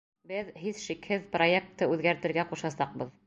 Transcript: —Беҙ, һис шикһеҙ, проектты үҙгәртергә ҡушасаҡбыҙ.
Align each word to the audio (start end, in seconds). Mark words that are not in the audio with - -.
—Беҙ, 0.29 0.47
һис 0.61 0.79
шикһеҙ, 0.85 1.27
проектты 1.37 1.91
үҙгәртергә 1.97 2.47
ҡушасаҡбыҙ. 2.55 3.15